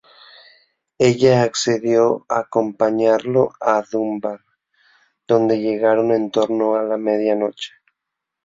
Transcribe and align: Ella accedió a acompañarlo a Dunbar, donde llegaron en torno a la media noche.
Ella 0.97 1.43
accedió 1.43 2.25
a 2.27 2.39
acompañarlo 2.39 3.51
a 3.61 3.83
Dunbar, 3.83 4.39
donde 5.27 5.59
llegaron 5.59 6.11
en 6.11 6.31
torno 6.31 6.73
a 6.75 6.81
la 6.81 6.97
media 6.97 7.35
noche. 7.35 7.69